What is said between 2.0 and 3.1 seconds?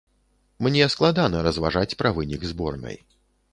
пра вынік зборнай.